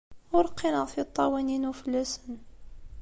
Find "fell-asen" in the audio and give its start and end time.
1.79-2.35